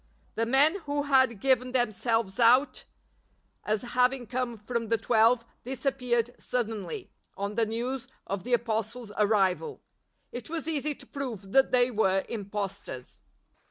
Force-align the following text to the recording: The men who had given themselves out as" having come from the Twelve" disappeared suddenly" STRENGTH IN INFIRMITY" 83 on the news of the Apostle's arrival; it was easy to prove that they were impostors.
The 0.33 0.47
men 0.47 0.77
who 0.85 1.03
had 1.03 1.39
given 1.39 1.73
themselves 1.73 2.39
out 2.39 2.85
as" 3.63 3.81
having 3.93 4.25
come 4.25 4.57
from 4.57 4.87
the 4.87 4.97
Twelve" 4.97 5.45
disappeared 5.63 6.31
suddenly" 6.39 7.11
STRENGTH 7.35 7.37
IN 7.37 7.43
INFIRMITY" 7.43 7.43
83 7.43 7.43
on 7.43 7.55
the 7.55 7.65
news 7.97 8.07
of 8.25 8.43
the 8.43 8.53
Apostle's 8.53 9.11
arrival; 9.19 9.83
it 10.31 10.49
was 10.49 10.67
easy 10.67 10.95
to 10.95 11.05
prove 11.05 11.51
that 11.51 11.71
they 11.71 11.91
were 11.91 12.23
impostors. 12.27 13.21